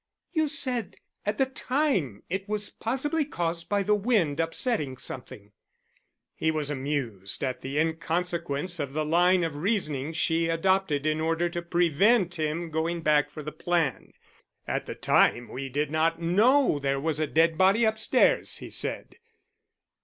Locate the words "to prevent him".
11.49-12.71